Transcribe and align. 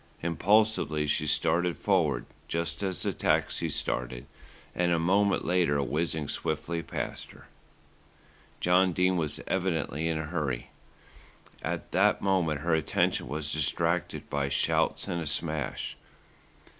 Impulsively 0.23 1.05
she 1.05 1.27
started 1.27 1.77
forward, 1.77 2.25
just 2.47 2.81
as 2.81 3.03
the 3.03 3.13
taxi 3.13 3.69
started 3.69 4.25
and 4.73 4.91
a 4.91 4.97
moment 4.97 5.45
later 5.45 5.77
whizzed 5.83 6.31
swiftly 6.31 6.81
past 6.81 7.29
her. 7.33 7.47
John 8.59 8.93
Dene 8.93 9.15
was 9.15 9.41
evidently 9.45 10.07
in 10.07 10.17
a 10.17 10.23
hurry. 10.25 10.71
At 11.61 11.91
that 11.91 12.19
moment 12.19 12.61
her 12.61 12.73
attention 12.73 13.27
was 13.27 13.53
distracted 13.53 14.27
by 14.27 14.49
shouts 14.49 15.07
and 15.07 15.21
a 15.21 15.27
smash. 15.27 15.95